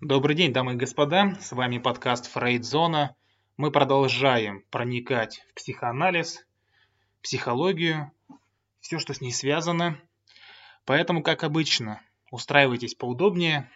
Добрый 0.00 0.34
день, 0.36 0.52
дамы 0.52 0.72
и 0.72 0.76
господа, 0.76 1.38
с 1.40 1.52
вами 1.52 1.78
подкаст 1.78 2.26
Фрейдзона. 2.26 3.14
Мы 3.56 3.70
продолжаем 3.70 4.62
проникать 4.70 5.42
в 5.48 5.54
психоанализ, 5.54 6.44
психологию, 7.22 8.10
все, 8.80 8.98
что 8.98 9.14
с 9.14 9.20
ней 9.20 9.32
связано. 9.32 9.98
Поэтому, 10.84 11.22
как 11.22 11.44
обычно, 11.44 12.02
устраивайтесь 12.30 12.94
поудобнее, 12.94 13.70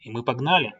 и 0.00 0.10
мы 0.10 0.24
погнали. 0.24 0.74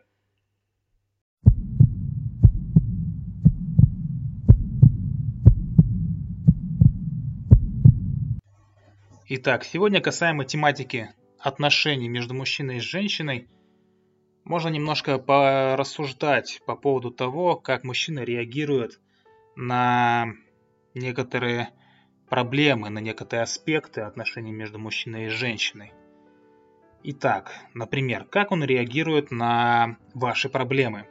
Итак, 9.29 9.64
сегодня 9.64 10.00
касаемо 10.00 10.45
тематики 10.45 11.14
отношений 11.39 12.09
между 12.09 12.35
мужчиной 12.35 12.79
и 12.79 12.80
женщиной– 12.80 13.48
можно 14.48 14.68
немножко 14.68 15.18
порассуждать 15.18 16.61
по 16.66 16.75
поводу 16.75 17.11
того, 17.11 17.56
как 17.56 17.84
мужчина 17.84 18.20
реагирует 18.20 18.98
на 19.54 20.32
некоторые 20.94 21.70
проблемы, 22.29 22.89
на 22.89 22.98
некоторые 22.98 23.42
аспекты 23.42 24.00
отношений 24.00 24.53
между 24.53 24.79
мужчиной 24.79 25.26
и 25.26 25.30
женщиной. 25.30 25.92
Итак, 27.03 27.53
например, 27.75 28.25
как 28.25 28.50
он 28.50 28.64
реагирует 28.64 29.30
на 29.30 29.98
ваши 30.14 30.48
проблемы? 30.48 31.06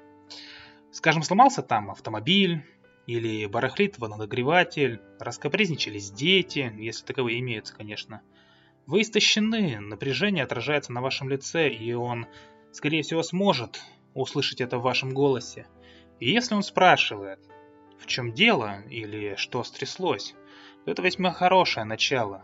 Скажем, 0.92 1.24
сломался 1.24 1.62
там 1.62 1.92
автомобиль, 1.92 2.64
или 3.08 3.46
барахлит 3.46 3.98
водонагреватель, 4.00 5.00
раскопризничались 5.20 6.12
дети, 6.12 6.72
если 6.78 7.06
таковые 7.06 7.40
имеются, 7.40 7.74
конечно. 7.74 8.22
Вы 8.86 9.02
истощены, 9.02 9.80
напряжение 9.80 10.44
отражается 10.44 10.92
на 10.92 11.02
вашем 11.02 11.30
лице, 11.30 11.70
и 11.70 11.94
он 11.94 12.28
скорее 12.78 13.02
всего, 13.02 13.24
сможет 13.24 13.82
услышать 14.14 14.62
это 14.62 14.78
в 14.78 14.84
вашем 14.84 15.12
голосе. 15.12 15.66
И 16.20 16.30
если 16.30 16.54
он 16.54 16.62
спрашивает, 16.62 17.40
в 18.00 18.06
чем 18.06 18.34
дело 18.34 18.82
или 18.88 19.36
что 19.36 19.64
стряслось, 19.64 20.36
то 20.86 20.92
это 20.92 21.02
весьма 21.02 21.32
хорошее 21.32 21.88
начало. 21.88 22.44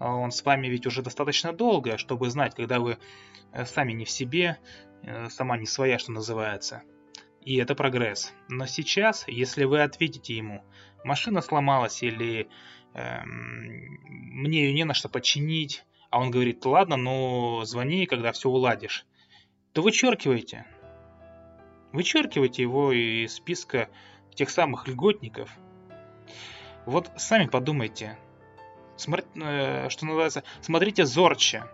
А 0.00 0.16
он 0.16 0.32
с 0.32 0.44
вами 0.44 0.66
ведь 0.66 0.86
уже 0.86 1.00
достаточно 1.02 1.52
долго, 1.52 1.96
чтобы 1.96 2.28
знать, 2.28 2.56
когда 2.56 2.80
вы 2.80 2.98
э, 3.52 3.64
сами 3.64 3.92
не 3.92 4.04
в 4.04 4.10
себе, 4.10 4.58
э, 5.04 5.28
сама 5.28 5.56
не 5.56 5.66
своя, 5.66 6.00
что 6.00 6.10
называется. 6.10 6.82
И 7.40 7.56
это 7.56 7.76
прогресс. 7.76 8.32
Но 8.48 8.66
сейчас, 8.66 9.28
если 9.28 9.62
вы 9.62 9.82
ответите 9.82 10.36
ему, 10.36 10.64
машина 11.04 11.40
сломалась 11.40 12.02
или 12.02 12.48
эм, 12.94 14.00
мне 14.08 14.64
ее 14.64 14.74
не 14.74 14.84
на 14.84 14.94
что 14.94 15.08
починить, 15.08 15.84
а 16.10 16.18
он 16.18 16.32
говорит, 16.32 16.66
ладно, 16.66 16.96
ну 16.96 17.62
звони, 17.64 18.06
когда 18.06 18.32
все 18.32 18.48
уладишь 18.48 19.06
то 19.72 19.82
вычеркивайте. 19.82 20.66
Вычеркивайте 21.92 22.62
его 22.62 22.92
из 22.92 23.34
списка 23.34 23.88
тех 24.34 24.50
самых 24.50 24.88
льготников. 24.88 25.50
Вот 26.86 27.10
сами 27.16 27.46
подумайте, 27.46 28.18
Смотр... 28.96 29.24
Э, 29.36 29.88
что 29.88 30.06
называется, 30.06 30.42
смотрите 30.60 31.04
зорче. 31.04 31.64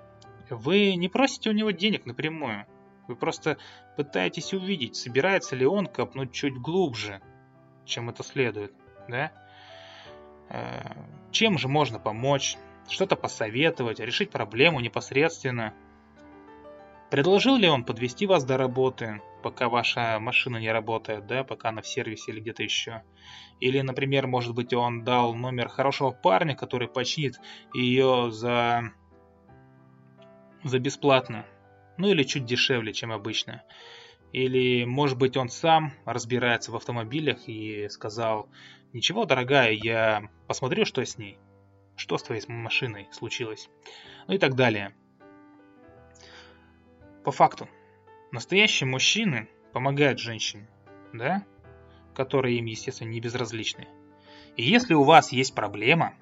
Вы 0.50 0.94
не 0.94 1.08
просите 1.08 1.50
у 1.50 1.52
него 1.52 1.70
денег 1.70 2.06
напрямую. 2.06 2.66
Вы 3.06 3.16
просто 3.16 3.58
пытаетесь 3.96 4.52
увидеть, 4.52 4.96
собирается 4.96 5.56
ли 5.56 5.66
он 5.66 5.86
копнуть 5.86 6.32
чуть 6.32 6.54
глубже, 6.54 7.20
чем 7.84 8.10
это 8.10 8.22
следует. 8.22 8.72
Да? 9.08 9.32
Э, 10.48 10.94
чем 11.30 11.58
же 11.58 11.68
можно 11.68 11.98
помочь? 11.98 12.56
Что-то 12.88 13.16
посоветовать, 13.16 14.00
решить 14.00 14.30
проблему 14.30 14.80
непосредственно– 14.80 15.74
Предложил 17.10 17.56
ли 17.56 17.68
он 17.68 17.84
подвести 17.84 18.26
вас 18.26 18.44
до 18.44 18.58
работы, 18.58 19.22
пока 19.42 19.70
ваша 19.70 20.18
машина 20.20 20.58
не 20.58 20.70
работает, 20.70 21.26
да, 21.26 21.42
пока 21.42 21.70
она 21.70 21.80
в 21.80 21.86
сервисе 21.86 22.32
или 22.32 22.40
где-то 22.40 22.62
еще? 22.62 23.02
Или, 23.60 23.80
например, 23.80 24.26
может 24.26 24.54
быть, 24.54 24.74
он 24.74 25.04
дал 25.04 25.34
номер 25.34 25.68
хорошего 25.68 26.10
парня, 26.10 26.54
который 26.54 26.86
починит 26.86 27.40
ее 27.72 28.30
за, 28.30 28.92
за 30.64 30.78
бесплатно, 30.78 31.46
ну 31.96 32.08
или 32.10 32.24
чуть 32.24 32.44
дешевле, 32.44 32.92
чем 32.92 33.10
обычно. 33.10 33.62
Или, 34.32 34.84
может 34.84 35.16
быть, 35.16 35.38
он 35.38 35.48
сам 35.48 35.94
разбирается 36.04 36.72
в 36.72 36.76
автомобилях 36.76 37.48
и 37.48 37.88
сказал, 37.88 38.50
ничего, 38.92 39.24
дорогая, 39.24 39.72
я 39.72 40.28
посмотрю, 40.46 40.84
что 40.84 41.02
с 41.02 41.16
ней, 41.16 41.38
что 41.96 42.18
с 42.18 42.22
твоей 42.22 42.42
машиной 42.48 43.08
случилось, 43.12 43.70
ну 44.26 44.34
и 44.34 44.38
так 44.38 44.54
далее. 44.54 44.94
По 47.28 47.32
факту, 47.32 47.68
настоящие 48.32 48.88
мужчины 48.88 49.50
помогают 49.74 50.18
женщине, 50.18 50.66
да? 51.12 51.44
Которые 52.14 52.56
им, 52.56 52.64
естественно, 52.64 53.10
не 53.10 53.20
безразличны. 53.20 53.86
И 54.56 54.62
если 54.62 54.94
у 54.94 55.02
вас 55.02 55.30
есть 55.30 55.54
проблема, 55.54 56.14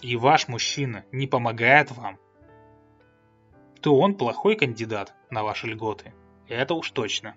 и 0.00 0.16
ваш 0.16 0.48
мужчина 0.48 1.04
не 1.12 1.28
помогает 1.28 1.92
вам, 1.92 2.18
то 3.80 3.96
он 3.96 4.16
плохой 4.16 4.56
кандидат 4.56 5.14
на 5.30 5.44
ваши 5.44 5.68
льготы. 5.68 6.12
Это 6.48 6.74
уж 6.74 6.90
точно. 6.90 7.36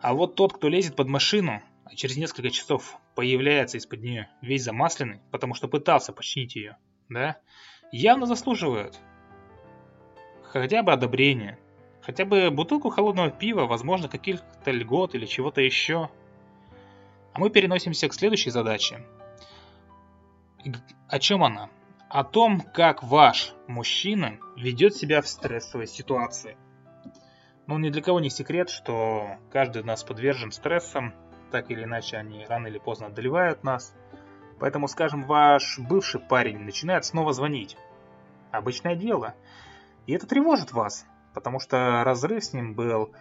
А 0.00 0.14
вот 0.14 0.36
тот, 0.36 0.54
кто 0.54 0.70
лезет 0.70 0.96
под 0.96 1.08
машину, 1.08 1.60
а 1.84 1.94
через 1.96 2.16
несколько 2.16 2.48
часов 2.48 2.96
появляется 3.14 3.76
из-под 3.76 4.00
нее 4.00 4.30
весь 4.40 4.64
замасленный, 4.64 5.20
потому 5.32 5.52
что 5.52 5.68
пытался 5.68 6.14
починить 6.14 6.56
ее, 6.56 6.78
да, 7.10 7.36
явно 7.92 8.24
заслуживают 8.24 8.98
хотя 10.48 10.82
бы 10.82 10.92
одобрение. 10.92 11.58
Хотя 12.02 12.24
бы 12.24 12.50
бутылку 12.50 12.90
холодного 12.90 13.30
пива, 13.30 13.66
возможно, 13.66 14.08
каких-то 14.08 14.70
льгот 14.70 15.14
или 15.14 15.26
чего-то 15.26 15.60
еще. 15.60 16.08
А 17.32 17.38
мы 17.38 17.50
переносимся 17.50 18.08
к 18.08 18.14
следующей 18.14 18.50
задаче. 18.50 19.04
О 21.08 21.18
чем 21.18 21.44
она? 21.44 21.68
О 22.08 22.24
том, 22.24 22.60
как 22.60 23.02
ваш 23.02 23.52
мужчина 23.66 24.38
ведет 24.56 24.96
себя 24.96 25.20
в 25.20 25.28
стрессовой 25.28 25.86
ситуации. 25.86 26.56
Ну, 27.66 27.76
ни 27.78 27.90
для 27.90 28.00
кого 28.00 28.18
не 28.18 28.30
секрет, 28.30 28.70
что 28.70 29.36
каждый 29.52 29.82
из 29.82 29.84
нас 29.84 30.02
подвержен 30.02 30.50
стрессам, 30.52 31.12
так 31.50 31.70
или 31.70 31.84
иначе 31.84 32.16
они 32.16 32.46
рано 32.46 32.68
или 32.68 32.78
поздно 32.78 33.08
одолевают 33.08 33.62
нас. 33.62 33.94
Поэтому, 34.58 34.88
скажем, 34.88 35.24
ваш 35.24 35.78
бывший 35.78 36.20
парень 36.20 36.60
начинает 36.60 37.04
снова 37.04 37.34
звонить. 37.34 37.76
Обычное 38.50 38.96
дело. 38.96 39.34
И 40.08 40.14
это 40.14 40.26
тревожит 40.26 40.72
вас, 40.72 41.06
потому 41.34 41.60
что 41.60 42.02
разрыв 42.02 42.42
с 42.42 42.54
ним 42.54 42.72
был 42.72 43.12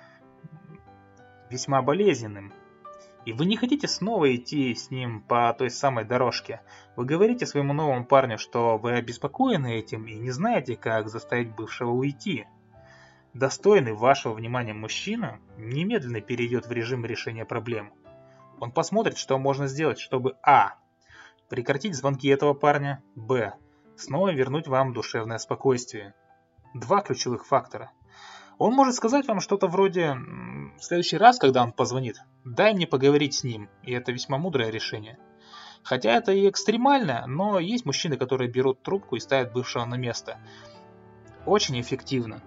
весьма 1.50 1.82
болезненным. 1.82 2.54
И 3.26 3.34
вы 3.34 3.46
не 3.46 3.58
хотите 3.58 3.90
снова 3.90 4.34
идти 4.34 4.74
с 4.74 4.90
ним 4.90 5.20
по 5.20 5.54
той 5.54 5.70
самой 5.70 6.06
дорожке. 6.06 6.62
Вы 6.96 7.04
говорите 7.04 7.46
своему 7.46 7.74
новому 7.74 8.06
парню, 8.06 8.38
что 8.38 8.78
вы 8.78 8.94
обеспокоены 8.94 9.78
этим 9.80 10.08
и 10.08 10.16
не 10.16 10.32
знаете, 10.32 10.78
как 10.78 11.10
заставить 11.10 11.54
бывшего 11.54 11.92
уйти. 11.92 12.46
Достойный 13.34 13.92
вашего 13.92 14.32
внимания 14.32 14.74
мужчина 14.74 15.42
немедленно 15.58 16.22
перейдет 16.22 16.68
в 16.68 16.72
режим 16.72 17.06
решения 17.06 17.44
проблем. 17.44 17.92
Он 18.62 18.72
посмотрит, 18.72 19.18
что 19.18 19.38
можно 19.38 19.68
сделать, 19.68 20.00
чтобы 20.00 20.38
а. 20.42 20.76
Прекратить 21.50 21.96
звонки 21.96 22.30
этого 22.30 22.54
парня, 22.54 23.04
б. 23.14 23.56
Снова 23.98 24.32
вернуть 24.32 24.68
вам 24.68 24.94
душевное 24.94 25.38
спокойствие 25.38 26.14
два 26.80 27.02
ключевых 27.02 27.46
фактора. 27.46 27.92
Он 28.58 28.74
может 28.74 28.96
сказать 28.96 29.28
вам 29.28 29.40
что-то 29.40 29.68
вроде 29.68 30.16
«В 30.78 30.84
следующий 30.84 31.18
раз, 31.18 31.38
когда 31.38 31.64
он 31.64 31.72
позвонит, 31.72 32.18
дай 32.44 32.74
мне 32.74 32.88
поговорить 32.88 33.36
с 33.36 33.44
ним», 33.44 33.70
и 33.84 33.94
это 33.94 34.12
весьма 34.12 34.38
мудрое 34.38 34.72
решение. 34.72 35.20
Хотя 35.84 36.12
это 36.12 36.32
и 36.32 36.50
экстремально, 36.50 37.26
но 37.28 37.60
есть 37.60 37.86
мужчины, 37.86 38.18
которые 38.18 38.50
берут 38.50 38.82
трубку 38.82 39.16
и 39.16 39.20
ставят 39.20 39.54
бывшего 39.54 39.86
на 39.86 39.96
место. 39.96 40.40
Очень 41.46 41.80
эффективно. 41.80 42.42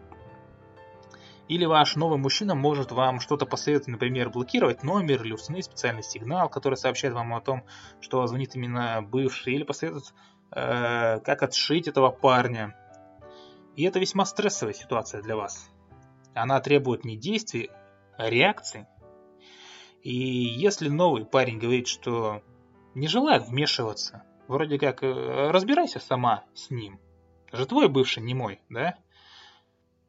Или 1.49 1.65
ваш 1.65 1.97
новый 1.97 2.19
мужчина 2.19 2.55
может 2.55 2.93
вам 2.93 3.19
что-то 3.19 3.47
посоветовать, 3.47 3.89
например, 3.89 4.31
блокировать 4.31 4.83
номер 4.83 5.25
или 5.25 5.33
установить 5.33 5.65
специальный 5.65 6.03
сигнал, 6.03 6.49
который 6.49 6.77
сообщает 6.77 7.15
вам 7.15 7.35
о 7.35 7.41
том, 7.41 7.65
что 8.01 8.25
звонит 8.27 8.55
именно 8.55 9.03
бывший, 9.03 9.55
или 9.55 9.65
посоветовать, 9.65 10.13
э, 10.53 11.19
как 11.21 11.43
отшить 11.43 11.89
этого 11.89 12.11
парня, 12.11 12.77
и 13.81 13.85
это 13.85 13.99
весьма 13.99 14.27
стрессовая 14.27 14.75
ситуация 14.75 15.23
для 15.23 15.37
вас. 15.37 15.71
Она 16.35 16.61
требует 16.61 17.03
не 17.07 17.17
действий, 17.17 17.71
а 18.19 18.29
реакции. 18.29 18.87
И 20.03 20.13
если 20.13 20.91
новый 20.91 21.25
парень 21.25 21.59
говорит, 21.59 21.89
что 21.89 22.43
не 22.95 23.09
желает 23.09 23.49
вмешиваться, 23.49 24.23
вроде 24.49 24.79
как 24.79 25.03
э, 25.03 25.51
разбирайся 25.51 25.99
сама 25.99 26.45
с 26.53 26.69
ним, 26.69 27.01
же 27.53 27.65
твой 27.65 27.89
бывший 27.89 28.23
не 28.23 28.35
мой, 28.35 28.61
да? 28.69 28.99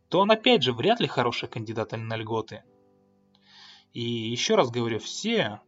То 0.10 0.20
он 0.20 0.32
опять 0.32 0.64
же 0.64 0.74
вряд 0.74 1.00
ли 1.00 1.08
хороший 1.08 1.48
кандидат 1.48 1.94
на 1.94 2.18
льготы. 2.18 2.66
И 3.94 4.04
еще 4.04 4.56
раз 4.56 4.70
говорю, 4.70 5.00
все, 5.00 5.62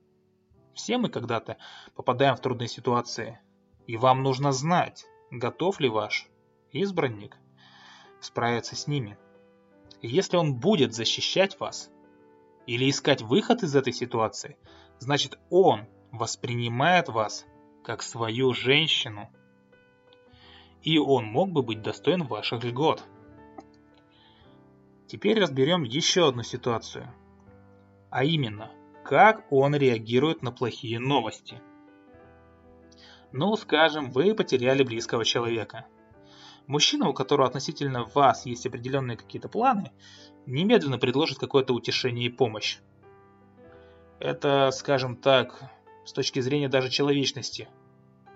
все 0.74 0.98
мы 0.98 1.08
когда-то 1.08 1.56
попадаем 1.96 2.36
в 2.36 2.42
трудные 2.42 2.68
ситуации. 2.68 3.40
И 3.88 3.96
вам 3.96 4.24
нужно 4.24 4.52
знать, 4.52 5.06
готов 5.32 5.80
ли 5.80 5.88
ваш 5.88 6.28
избранник 6.74 7.38
справиться 8.24 8.76
с 8.76 8.88
ними. 8.88 9.18
если 10.02 10.38
он 10.38 10.56
будет 10.56 10.94
защищать 10.94 11.60
вас 11.60 11.90
или 12.68 12.90
искать 12.90 13.22
выход 13.22 13.64
из 13.64 13.76
этой 13.76 13.94
ситуации, 13.94 14.58
значит 15.00 15.38
он 15.50 15.88
воспринимает 16.12 17.10
вас 17.10 17.46
как 17.84 18.02
свою 18.02 18.54
женщину. 18.54 19.30
И 20.82 20.98
он 20.98 21.26
мог 21.26 21.52
бы 21.52 21.64
быть 21.64 21.82
достоин 21.82 22.24
ваших 22.24 22.64
льгот. 22.64 23.04
Теперь 25.08 25.40
разберем 25.40 25.84
еще 25.84 26.28
одну 26.28 26.44
ситуацию. 26.44 27.14
А 28.10 28.24
именно, 28.24 28.72
как 29.06 29.46
он 29.52 29.76
реагирует 29.76 30.42
на 30.42 30.52
плохие 30.52 31.00
новости. 31.00 31.62
Ну, 33.32 33.56
скажем, 33.56 34.12
вы 34.12 34.36
потеряли 34.36 34.84
близкого 34.84 35.26
человека. 35.26 35.88
Мужчина, 36.68 37.10
у 37.10 37.14
которого 37.14 37.48
относительно 37.48 38.06
вас 38.06 38.46
есть 38.46 38.66
определенные 38.66 39.18
какие-то 39.18 39.50
планы, 39.50 39.92
немедленно 40.46 40.98
предложит 40.98 41.40
какое-то 41.40 41.74
утешение 41.74 42.28
и 42.28 42.30
помощь. 42.30 42.80
Это, 44.20 44.72
скажем 44.72 45.18
так, 45.18 45.60
с 46.06 46.14
точки 46.14 46.40
зрения 46.40 46.70
даже 46.70 46.90
человечности, 46.90 47.68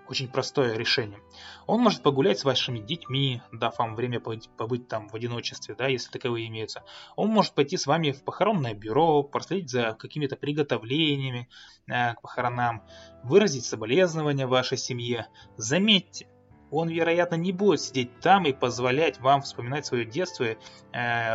очень 0.08 0.28
простое 0.28 0.74
решение. 0.76 1.20
Он 1.66 1.80
может 1.80 2.02
погулять 2.02 2.38
с 2.38 2.44
вашими 2.44 2.78
детьми, 2.78 3.42
дав 3.52 3.78
вам 3.78 3.94
время 3.94 4.20
побыть, 4.20 4.88
там 4.88 5.08
в 5.08 5.14
одиночестве, 5.14 5.74
да, 5.74 5.86
если 5.86 6.10
таковые 6.10 6.48
имеются. 6.48 6.82
Он 7.14 7.28
может 7.28 7.54
пойти 7.54 7.76
с 7.76 7.86
вами 7.86 8.12
в 8.12 8.24
похоронное 8.24 8.74
бюро, 8.74 9.22
проследить 9.22 9.70
за 9.70 9.92
какими-то 9.92 10.36
приготовлениями 10.36 11.48
э, 11.86 12.14
к 12.14 12.22
похоронам, 12.22 12.84
выразить 13.22 13.66
соболезнования 13.66 14.46
вашей 14.46 14.78
семье. 14.78 15.28
Заметьте, 15.56 16.26
он, 16.70 16.88
вероятно, 16.88 17.36
не 17.36 17.52
будет 17.52 17.80
сидеть 17.80 18.20
там 18.20 18.44
и 18.44 18.52
позволять 18.52 19.20
вам 19.20 19.42
вспоминать 19.42 19.86
свое 19.86 20.04
детство 20.04 20.44
э, 20.44 20.56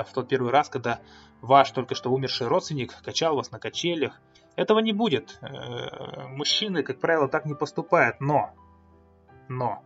в 0.04 0.08
тот 0.14 0.28
первый 0.28 0.52
раз, 0.52 0.70
когда 0.70 1.00
ваш 1.42 1.72
только 1.72 1.96
что 1.96 2.12
умерший 2.12 2.48
родственник 2.48 3.02
качал 3.02 3.36
вас 3.36 3.52
на 3.52 3.60
качелях. 3.60 4.20
Этого 4.56 4.80
не 4.80 4.94
будет. 4.94 5.40
Э, 5.42 6.28
мужчины, 6.28 6.84
как 6.84 7.00
правило, 7.00 7.28
так 7.28 7.46
не 7.46 7.56
поступают, 7.56 8.22
но 8.22 8.54
но 9.48 9.84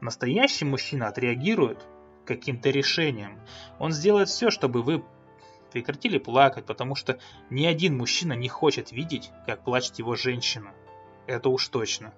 настоящий 0.00 0.64
мужчина 0.64 1.08
отреагирует 1.08 1.86
каким-то 2.24 2.70
решением. 2.70 3.40
Он 3.78 3.92
сделает 3.92 4.28
все, 4.28 4.50
чтобы 4.50 4.82
вы 4.82 5.04
прекратили 5.72 6.18
плакать, 6.18 6.66
потому 6.66 6.94
что 6.94 7.18
ни 7.50 7.66
один 7.66 7.96
мужчина 7.96 8.34
не 8.34 8.48
хочет 8.48 8.92
видеть, 8.92 9.30
как 9.46 9.64
плачет 9.64 9.98
его 9.98 10.14
женщина. 10.14 10.72
Это 11.26 11.48
уж 11.48 11.68
точно. 11.68 12.14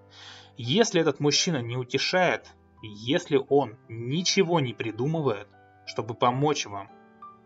Если 0.56 1.00
этот 1.00 1.20
мужчина 1.20 1.62
не 1.62 1.76
утешает, 1.76 2.46
если 2.82 3.42
он 3.48 3.76
ничего 3.88 4.60
не 4.60 4.74
придумывает, 4.74 5.48
чтобы 5.86 6.14
помочь 6.14 6.66
вам, 6.66 6.90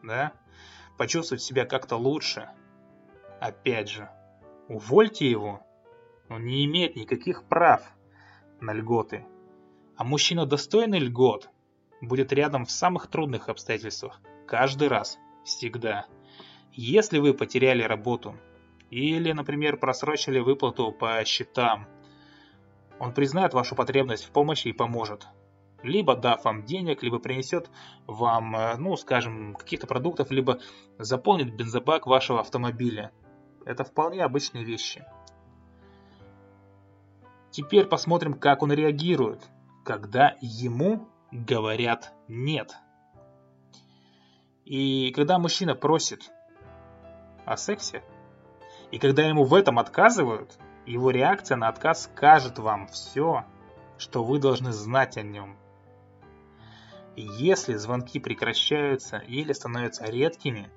да, 0.03 0.33
почувствовать 0.99 1.43
себя 1.43 1.65
как-то 1.65 1.97
лучше, 1.97 2.51
опять 3.41 3.89
же, 3.89 4.09
увольте 4.69 5.31
его. 5.31 5.67
Он 6.29 6.45
не 6.45 6.65
имеет 6.65 6.95
никаких 6.97 7.45
прав 7.45 7.83
на 8.61 8.73
льготы. 8.73 9.27
А 9.97 10.05
мужчина 10.05 10.47
достойный 10.47 10.99
льгот 10.99 11.51
будет 12.01 12.33
рядом 12.33 12.65
в 12.65 12.71
самых 12.71 13.09
трудных 13.09 13.49
обстоятельствах. 13.49 14.21
Каждый 14.47 14.89
раз. 14.89 15.19
Всегда. 15.45 16.07
Если 16.73 17.19
вы 17.19 17.35
потеряли 17.35 17.83
работу 17.83 18.37
или, 18.91 19.33
например, 19.33 19.79
просрочили 19.79 20.39
выплату 20.39 20.93
по 20.93 21.25
счетам, 21.25 21.89
он 23.01 23.15
признает 23.15 23.55
вашу 23.55 23.75
потребность 23.75 24.27
в 24.27 24.31
помощи 24.31 24.69
и 24.69 24.73
поможет. 24.73 25.27
Либо 25.83 26.15
дав 26.15 26.45
вам 26.45 26.65
денег, 26.65 27.03
либо 27.03 27.19
принесет 27.19 27.71
вам, 28.07 28.55
э, 28.55 28.77
ну, 28.77 28.95
скажем, 28.97 29.55
каких-то 29.55 29.87
продуктов, 29.87 30.31
либо 30.31 30.61
заполнит 30.99 31.57
бензобак 31.57 32.07
вашего 32.07 32.41
автомобиля. 32.41 33.11
Это 33.65 33.85
вполне 33.85 34.23
обычные 34.23 34.65
вещи. 34.65 35.07
Теперь 37.51 37.87
посмотрим, 37.87 38.35
как 38.35 38.63
он 38.63 38.71
реагирует, 38.71 39.49
когда 39.83 40.37
ему 40.43 41.09
говорят 41.33 42.13
«нет». 42.29 42.77
И 44.67 45.11
когда 45.13 45.39
мужчина 45.39 45.75
просит 45.75 46.31
о 47.47 47.57
сексе, 47.57 48.05
и 48.91 48.99
когда 48.99 49.23
ему 49.23 49.45
в 49.45 49.55
этом 49.55 49.79
отказывают, 49.79 50.59
его 50.91 51.11
реакция 51.11 51.57
на 51.57 51.69
отказ 51.69 52.05
скажет 52.05 52.59
вам 52.59 52.89
все, 52.89 53.45
что 53.97 54.25
вы 54.25 54.39
должны 54.39 54.73
знать 54.73 55.17
о 55.17 55.23
нем. 55.23 55.57
Если 57.17 57.75
звонки 57.75 58.19
прекращаются 58.19 59.19
или 59.19 59.53
становятся 59.53 60.05
редкими, 60.07 60.69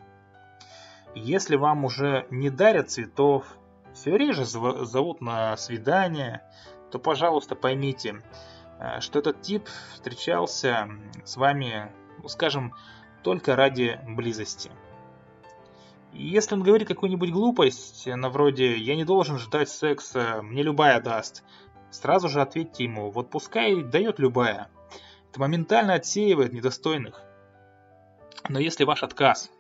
если 1.16 1.56
вам 1.56 1.86
уже 1.86 2.28
не 2.30 2.50
дарят 2.50 2.92
цветов, 2.92 3.46
все 3.94 4.16
реже 4.16 4.46
зовут 4.46 5.22
на 5.22 5.56
свидание, 5.58 6.42
то, 6.92 7.00
пожалуйста, 7.00 7.56
поймите, 7.56 8.22
э, 8.80 9.00
что 9.00 9.20
этот 9.20 9.42
тип 9.42 9.68
встречался 9.94 10.90
с 11.24 11.38
вами, 11.38 11.92
ну, 12.22 12.28
скажем, 12.28 12.74
только 13.22 13.56
ради 13.56 14.00
близости. 14.08 14.72
Если 16.14 16.56
он 16.56 16.64
говорит 16.64 16.88
какую-нибудь 16.88 17.32
глупость, 17.32 18.06
на 18.08 18.30
вроде 18.30 18.78
«я 18.78 18.96
не 18.96 19.04
должен 19.04 19.38
ждать 19.40 19.70
секса, 19.70 20.42
мне 20.42 20.64
любая 20.64 21.02
даст», 21.02 21.44
сразу 21.92 22.30
же 22.30 22.42
ответьте 22.42 22.84
ему 22.84 23.12
«вот 23.12 23.30
пускай 23.30 23.82
дает 23.84 24.20
любая». 24.20 24.70
Это 25.30 25.40
моментально 25.40 25.96
отсеивает 25.96 26.54
недостойных. 26.54 27.22
Но 28.48 28.60
если 28.60 28.84
ваш 28.84 29.04
отказ 29.04 29.52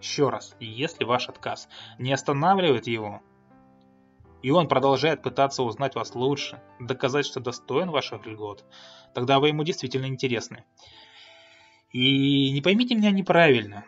еще 0.00 0.28
раз, 0.28 0.56
если 0.60 1.04
ваш 1.04 1.28
отказ 1.28 1.68
не 1.98 2.12
останавливает 2.12 2.86
его, 2.86 3.22
и 4.42 4.50
он 4.50 4.66
продолжает 4.66 5.22
пытаться 5.22 5.62
узнать 5.62 5.94
вас 5.94 6.14
лучше, 6.14 6.60
доказать, 6.80 7.24
что 7.24 7.40
достоин 7.40 7.90
ваших 7.90 8.26
льгот, 8.26 8.64
тогда 9.14 9.38
вы 9.38 9.48
ему 9.48 9.62
действительно 9.62 10.06
интересны. 10.06 10.64
И 11.90 12.50
не 12.50 12.60
поймите 12.60 12.94
меня 12.94 13.10
неправильно. 13.10 13.84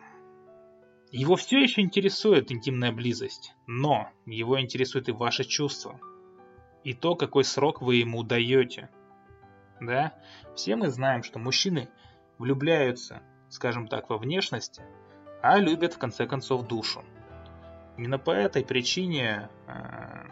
Его 1.15 1.37
все 1.37 1.63
еще 1.63 1.79
интересует 1.79 2.51
интимная 2.51 2.91
близость, 2.91 3.55
но 3.67 4.09
его 4.25 4.59
интересует 4.59 5.07
и 5.07 5.13
ваши 5.13 5.45
чувства. 5.45 5.97
И 6.83 6.93
то, 6.93 7.15
какой 7.15 7.45
срок 7.45 7.81
вы 7.81 7.95
ему 7.95 8.21
даете. 8.21 8.89
Да? 9.79 10.11
Все 10.55 10.75
мы 10.75 10.89
знаем, 10.89 11.23
что 11.23 11.39
мужчины 11.39 11.87
влюбляются, 12.37 13.23
скажем 13.47 13.87
так, 13.87 14.09
во 14.09 14.17
внешность, 14.17 14.81
а 15.41 15.57
любят 15.57 15.93
в 15.93 15.99
конце 15.99 16.27
концов 16.27 16.67
душу. 16.67 17.05
Именно 17.97 18.19
по 18.19 18.31
этой 18.31 18.65
причине 18.65 19.49
э, 19.67 20.25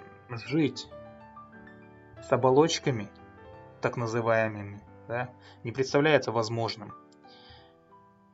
жить 0.49 0.89
с 2.21 2.29
оболочками, 2.29 3.07
так 3.79 3.95
называемыми, 3.95 4.81
да, 5.07 5.29
не 5.63 5.71
представляется 5.71 6.33
возможным. 6.33 6.93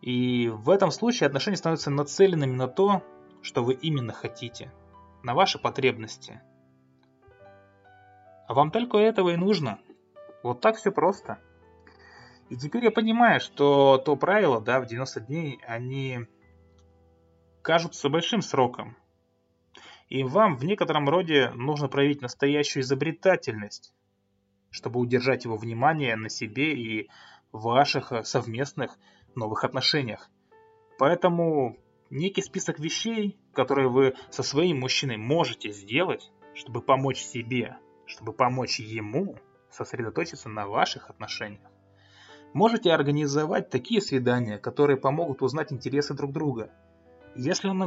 И 0.02 0.48
в 0.48 0.70
этом 0.70 0.92
случае 0.92 1.28
отношения 1.28 1.58
становятся 1.58 1.90
нацеленными 1.90 2.56
на 2.56 2.68
то, 2.68 3.04
что 3.42 3.64
вы 3.64 3.74
именно 3.74 4.14
хотите, 4.14 4.72
на 5.24 5.34
ваши 5.34 5.60
потребности. 5.60 6.42
А 8.48 8.54
вам 8.54 8.72
только 8.72 8.98
этого 8.98 9.30
и 9.30 9.36
нужно. 9.36 9.80
Вот 10.42 10.62
так 10.62 10.78
все 10.78 10.92
просто. 10.92 11.40
И 12.50 12.56
теперь 12.56 12.86
я 12.86 12.92
понимаю, 12.92 13.40
что 13.40 13.98
то 13.98 14.16
правило, 14.16 14.60
да, 14.60 14.80
в 14.80 14.88
90 14.88 15.20
дней, 15.22 15.60
они 15.68 16.26
кажутся 17.62 18.10
большим 18.10 18.42
сроком. 18.42 18.98
И 20.08 20.24
вам 20.24 20.56
в 20.58 20.66
некотором 20.66 21.08
роде 21.08 21.52
нужно 21.52 21.88
проявить 21.88 22.22
настоящую 22.22 22.82
изобретательность, 22.82 23.94
чтобы 24.72 25.00
удержать 25.00 25.46
его 25.46 25.56
внимание 25.56 26.16
на 26.16 26.30
себе 26.30 26.74
и 26.74 27.10
ваших 27.52 28.12
э, 28.12 28.24
совместных 28.24 28.98
новых 29.36 29.64
отношениях. 29.64 30.30
Поэтому 30.98 31.78
некий 32.10 32.42
список 32.42 32.80
вещей, 32.80 33.40
которые 33.54 33.90
вы 33.90 34.16
со 34.30 34.44
своим 34.44 34.80
мужчиной 34.80 35.18
можете 35.18 35.72
сделать, 35.72 36.32
чтобы 36.54 36.82
помочь 36.82 37.22
себе, 37.22 37.78
чтобы 38.06 38.34
помочь 38.34 38.80
ему 38.80 39.38
сосредоточиться 39.72 40.50
на 40.50 40.68
ваших 40.68 41.10
отношениях. 41.10 41.72
Можете 42.54 42.92
организовать 42.92 43.70
такие 43.70 44.02
свидания, 44.02 44.58
которые 44.58 44.98
помогут 44.98 45.42
узнать 45.42 45.72
интересы 45.72 46.14
друг 46.14 46.32
друга– 46.32 46.72
если 47.36 47.70
он 47.70 47.82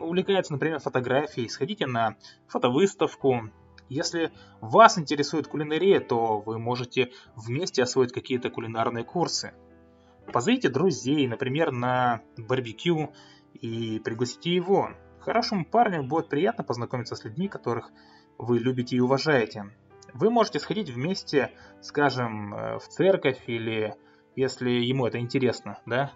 увлекается, 0.00 0.52
например, 0.52 0.78
фотографией, 0.78 1.48
сходите 1.48 1.86
на 1.86 2.16
фотовыставку. 2.46 3.50
Если 3.88 4.30
вас 4.60 4.98
интересует 4.98 5.48
кулинария, 5.48 6.00
то 6.00 6.40
вы 6.40 6.58
можете 6.58 7.10
вместе 7.34 7.82
освоить 7.82 8.12
какие-то 8.12 8.50
кулинарные 8.50 9.04
курсы. 9.04 9.54
Позовите 10.32 10.68
друзей, 10.68 11.26
например, 11.26 11.72
на 11.72 12.20
барбекю 12.36 13.12
и 13.54 14.00
пригласите 14.04 14.54
его. 14.54 14.90
Хорошему 15.20 15.64
парню 15.64 16.02
будет 16.02 16.28
приятно 16.28 16.64
познакомиться 16.64 17.16
с 17.16 17.24
людьми, 17.24 17.48
которых 17.48 17.90
вы 18.36 18.58
любите 18.58 18.96
и 18.96 19.00
уважаете. 19.00 19.70
Вы 20.14 20.30
можете 20.30 20.58
сходить 20.58 20.90
вместе, 20.90 21.52
скажем, 21.80 22.54
э, 22.54 22.78
в 22.78 22.88
церковь 22.88 23.42
или 23.46 23.94
если 24.36 24.70
ему 24.70 25.06
это 25.06 25.18
интересно, 25.18 25.80
да, 25.84 26.12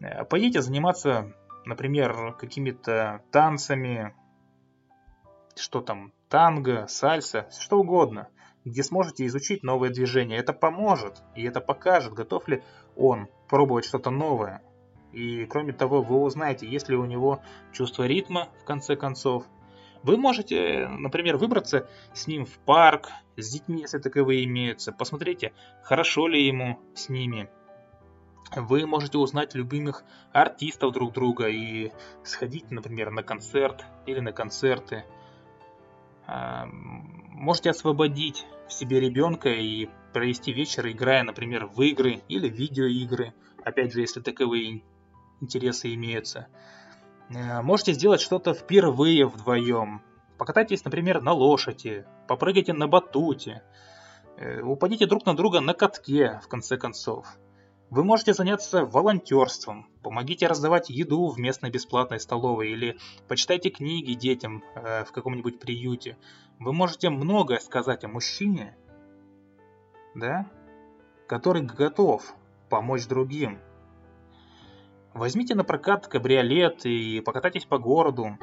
Э, 0.00 0.24
пойдите 0.24 0.62
заниматься, 0.62 1.32
например, 1.64 2.34
какими-то 2.34 3.22
танцами, 3.30 4.14
что 5.56 5.80
там, 5.80 6.12
танго, 6.28 6.86
сальса, 6.88 7.48
что 7.58 7.78
угодно, 7.78 8.28
где 8.70 8.82
сможете 8.82 9.26
изучить 9.26 9.62
новые 9.62 9.92
движения. 9.92 10.36
Это 10.36 10.52
поможет 10.52 11.22
и 11.36 11.42
это 11.42 11.60
покажет, 11.60 12.14
готов 12.14 12.48
ли 12.48 12.62
он 12.96 13.28
пробовать 13.48 13.84
что-то 13.84 14.10
новое. 14.10 14.62
И 15.12 15.44
кроме 15.46 15.72
того, 15.72 16.02
вы 16.02 16.20
узнаете, 16.20 16.68
есть 16.68 16.88
ли 16.88 16.96
у 16.96 17.04
него 17.04 17.42
чувство 17.72 18.06
ритма, 18.06 18.48
в 18.62 18.64
конце 18.64 18.96
концов. 18.96 19.44
Вы 20.02 20.16
можете, 20.16 20.88
например, 20.88 21.36
выбраться 21.36 21.88
с 22.14 22.26
ним 22.26 22.46
в 22.46 22.58
парк, 22.60 23.10
с 23.36 23.50
детьми, 23.50 23.82
если 23.82 23.98
таковые 23.98 24.44
имеются. 24.44 24.92
Посмотрите, 24.92 25.52
хорошо 25.82 26.26
ли 26.26 26.46
ему 26.46 26.78
с 26.94 27.08
ними. 27.08 27.50
Вы 28.56 28.86
можете 28.86 29.18
узнать 29.18 29.54
любимых 29.54 30.04
артистов 30.32 30.92
друг 30.92 31.12
друга 31.12 31.48
и 31.48 31.92
сходить, 32.24 32.70
например, 32.70 33.10
на 33.10 33.22
концерт 33.22 33.84
или 34.06 34.20
на 34.20 34.32
концерты. 34.32 35.04
А, 36.32 36.68
можете 36.70 37.70
освободить 37.70 38.46
в 38.68 38.72
себе 38.72 39.00
ребенка 39.00 39.48
и 39.48 39.88
провести 40.12 40.52
вечер, 40.52 40.86
играя, 40.88 41.24
например, 41.24 41.66
в 41.66 41.82
игры 41.82 42.22
или 42.28 42.48
видеоигры. 42.48 43.34
Опять 43.64 43.92
же, 43.92 44.00
если 44.00 44.20
таковые 44.20 44.84
интересы 45.40 45.92
имеются. 45.92 46.46
Э, 47.30 47.62
можете 47.62 47.94
сделать 47.94 48.20
что-то 48.20 48.54
впервые 48.54 49.26
вдвоем. 49.26 50.02
Покатайтесь, 50.38 50.84
например, 50.84 51.20
на 51.20 51.32
лошади, 51.32 52.06
попрыгайте 52.28 52.74
на 52.74 52.86
батуте, 52.86 53.64
э, 54.36 54.60
упадите 54.62 55.06
друг 55.06 55.26
на 55.26 55.34
друга 55.34 55.60
на 55.60 55.74
катке, 55.74 56.40
в 56.44 56.48
конце 56.48 56.76
концов. 56.76 57.26
Вы 57.90 58.04
можете 58.04 58.34
заняться 58.34 58.84
волонтерством, 58.84 59.88
помогите 60.04 60.46
раздавать 60.46 60.90
еду 60.90 61.26
в 61.28 61.40
местной 61.40 61.70
бесплатной 61.70 62.20
столовой 62.20 62.70
или 62.70 62.96
почитайте 63.26 63.70
книги 63.70 64.12
детям 64.12 64.62
э, 64.76 65.04
в 65.04 65.10
каком-нибудь 65.10 65.58
приюте. 65.58 66.16
Вы 66.60 66.72
можете 66.72 67.10
многое 67.10 67.58
сказать 67.58 68.04
о 68.04 68.08
мужчине, 68.08 68.76
да, 70.14 70.48
который 71.26 71.62
готов 71.62 72.32
помочь 72.68 73.08
другим. 73.08 73.58
Возьмите 75.12 75.56
на 75.56 75.64
прокат 75.64 76.06
кабриолет 76.06 76.86
и 76.86 77.20
покатайтесь 77.20 77.64
по 77.64 77.78
городу. 77.78 78.38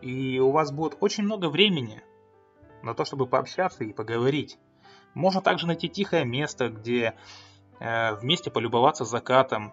И 0.00 0.40
у 0.40 0.50
вас 0.50 0.72
будет 0.72 0.96
очень 0.98 1.22
много 1.22 1.48
времени 1.48 2.02
на 2.82 2.94
то, 2.94 3.04
чтобы 3.04 3.28
пообщаться 3.28 3.84
и 3.84 3.92
поговорить. 3.92 4.58
Можно 5.14 5.42
также 5.42 5.68
найти 5.68 5.88
тихое 5.88 6.24
место, 6.24 6.68
где 6.70 7.14
вместе 7.80 8.50
полюбоваться 8.50 9.04
закатом 9.04 9.72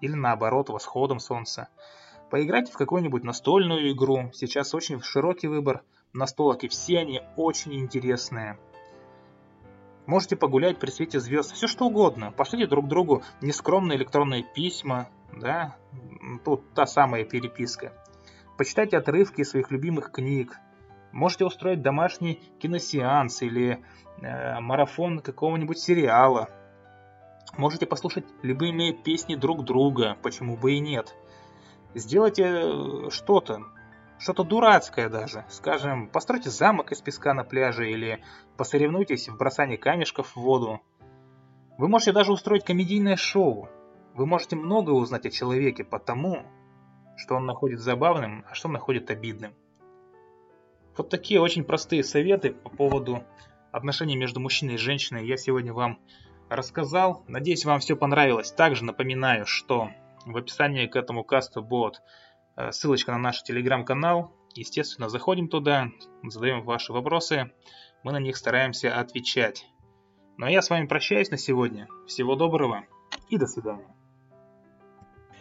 или 0.00 0.14
наоборот 0.14 0.68
восходом 0.68 1.20
солнца. 1.20 1.68
Поиграйте 2.30 2.72
в 2.72 2.76
какую-нибудь 2.76 3.24
настольную 3.24 3.90
игру. 3.92 4.30
Сейчас 4.32 4.74
очень 4.74 5.00
широкий 5.02 5.48
выбор 5.48 5.82
настолок, 6.12 6.64
и 6.64 6.68
все 6.68 6.98
они 7.00 7.22
очень 7.36 7.74
интересные. 7.74 8.58
Можете 10.06 10.36
погулять 10.36 10.78
при 10.78 10.90
свете 10.90 11.20
звезд, 11.20 11.52
все 11.52 11.66
что 11.66 11.86
угодно. 11.86 12.32
Пошлите 12.32 12.66
друг 12.66 12.88
другу 12.88 13.22
нескромные 13.40 13.96
электронные 13.96 14.42
письма, 14.42 15.08
да, 15.32 15.76
тут 16.44 16.72
та 16.74 16.86
самая 16.86 17.24
переписка. 17.24 17.92
Почитайте 18.56 18.96
отрывки 18.96 19.42
своих 19.42 19.70
любимых 19.70 20.10
книг. 20.10 20.58
Можете 21.12 21.44
устроить 21.44 21.82
домашний 21.82 22.34
киносеанс 22.60 23.42
или 23.42 23.82
э, 24.20 24.60
марафон 24.60 25.20
какого-нибудь 25.20 25.78
сериала. 25.78 26.48
Можете 27.56 27.86
послушать 27.86 28.24
любимые 28.42 28.92
песни 28.92 29.34
друг 29.34 29.64
друга, 29.64 30.16
почему 30.22 30.56
бы 30.56 30.72
и 30.72 30.80
нет. 30.80 31.14
Сделайте 31.94 32.44
э, 32.44 33.10
что-то, 33.10 33.64
что-то 34.18 34.44
дурацкое 34.44 35.08
даже. 35.08 35.44
Скажем, 35.48 36.08
постройте 36.08 36.50
замок 36.50 36.92
из 36.92 37.00
песка 37.00 37.34
на 37.34 37.42
пляже 37.42 37.90
или 37.90 38.22
посоревнуйтесь 38.56 39.28
в 39.28 39.36
бросании 39.36 39.76
камешков 39.76 40.36
в 40.36 40.36
воду. 40.36 40.80
Вы 41.78 41.88
можете 41.88 42.12
даже 42.12 42.32
устроить 42.32 42.64
комедийное 42.64 43.16
шоу. 43.16 43.68
Вы 44.14 44.26
можете 44.26 44.56
многое 44.56 44.94
узнать 44.94 45.26
о 45.26 45.30
человеке 45.30 45.82
по 45.82 45.98
тому, 45.98 46.44
что 47.16 47.34
он 47.34 47.46
находит 47.46 47.80
забавным, 47.80 48.44
а 48.48 48.54
что 48.54 48.68
он 48.68 48.74
находит 48.74 49.10
обидным. 49.10 49.54
Вот 50.96 51.08
такие 51.08 51.40
очень 51.40 51.64
простые 51.64 52.04
советы 52.04 52.52
по 52.52 52.70
поводу 52.70 53.24
отношений 53.72 54.16
между 54.16 54.40
мужчиной 54.40 54.74
и 54.74 54.78
женщиной 54.78 55.26
я 55.26 55.36
сегодня 55.36 55.72
вам 55.72 55.98
рассказал. 56.50 57.24
Надеюсь, 57.28 57.64
вам 57.64 57.80
все 57.80 57.96
понравилось. 57.96 58.52
Также 58.52 58.84
напоминаю, 58.84 59.46
что 59.46 59.90
в 60.26 60.36
описании 60.36 60.86
к 60.86 60.96
этому 60.96 61.24
касту 61.24 61.62
будет 61.62 62.02
э, 62.56 62.72
ссылочка 62.72 63.12
на 63.12 63.18
наш 63.18 63.42
телеграм-канал. 63.42 64.36
Естественно, 64.54 65.08
заходим 65.08 65.48
туда, 65.48 65.88
задаем 66.24 66.64
ваши 66.64 66.92
вопросы. 66.92 67.52
Мы 68.02 68.12
на 68.12 68.18
них 68.18 68.36
стараемся 68.36 68.98
отвечать. 68.98 69.66
Ну 70.36 70.46
а 70.46 70.50
я 70.50 70.60
с 70.60 70.70
вами 70.70 70.86
прощаюсь 70.86 71.30
на 71.30 71.36
сегодня. 71.36 71.88
Всего 72.06 72.34
доброго 72.34 72.84
и 73.28 73.38
до 73.38 73.46
свидания. 73.46 73.99